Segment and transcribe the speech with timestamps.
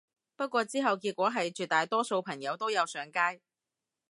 [0.35, 3.39] 不過之後結果係絕大多數朋友都有上街